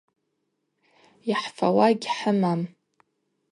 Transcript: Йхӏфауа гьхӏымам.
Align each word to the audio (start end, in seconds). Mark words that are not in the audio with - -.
Йхӏфауа 1.31 1.87
гьхӏымам. 2.01 2.61